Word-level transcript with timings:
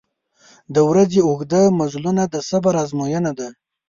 •د 0.73 0.77
ورځې 0.89 1.19
اوږده 1.27 1.61
مزلونه 1.79 2.23
د 2.33 2.35
صبر 2.49 2.73
آزموینه 2.83 3.31
ده. 3.39 3.47